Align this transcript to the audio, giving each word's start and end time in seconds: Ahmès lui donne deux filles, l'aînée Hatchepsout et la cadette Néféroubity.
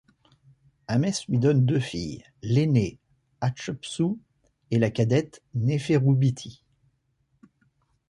Ahmès 0.87 1.27
lui 1.27 1.37
donne 1.37 1.63
deux 1.63 1.79
filles, 1.79 2.23
l'aînée 2.41 2.97
Hatchepsout 3.39 4.19
et 4.71 4.79
la 4.79 4.89
cadette 4.89 5.43
Néféroubity. 5.53 6.63